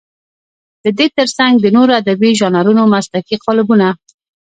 د 0.83 0.85
دې 0.97 1.07
تر 1.17 1.27
څنګ 1.37 1.53
د 1.59 1.65
نورو 1.75 1.91
ادبي 2.01 2.29
ژانرونو 2.39 2.83
مسلکي 2.93 3.35
قالبونه. 3.45 3.87